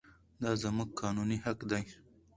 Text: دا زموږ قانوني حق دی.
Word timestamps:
دا 0.41 0.51
زموږ 0.61 0.89
قانوني 0.99 1.37
حق 1.45 1.59
دی. 1.71 1.83